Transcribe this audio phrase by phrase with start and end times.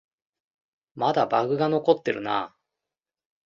[0.95, 2.55] まだバグが残ってるな